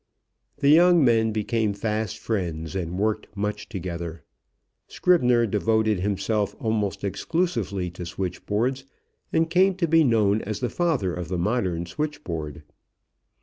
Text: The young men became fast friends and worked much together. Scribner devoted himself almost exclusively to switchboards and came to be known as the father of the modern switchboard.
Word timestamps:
The 0.57 0.69
young 0.69 1.05
men 1.05 1.31
became 1.31 1.75
fast 1.75 2.17
friends 2.17 2.75
and 2.75 2.97
worked 2.97 3.27
much 3.37 3.69
together. 3.69 4.23
Scribner 4.87 5.45
devoted 5.45 5.99
himself 5.99 6.55
almost 6.59 7.03
exclusively 7.03 7.91
to 7.91 8.07
switchboards 8.07 8.83
and 9.31 9.47
came 9.47 9.75
to 9.75 9.87
be 9.87 10.03
known 10.03 10.41
as 10.41 10.59
the 10.59 10.69
father 10.71 11.13
of 11.13 11.27
the 11.27 11.37
modern 11.37 11.85
switchboard. 11.85 12.63